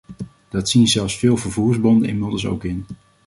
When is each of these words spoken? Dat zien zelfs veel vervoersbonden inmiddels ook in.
Dat 0.49 0.69
zien 0.69 0.87
zelfs 0.87 1.17
veel 1.17 1.37
vervoersbonden 1.37 2.09
inmiddels 2.09 2.45
ook 2.45 2.63
in. 2.63 2.85